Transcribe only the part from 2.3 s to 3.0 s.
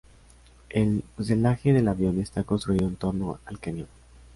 construido en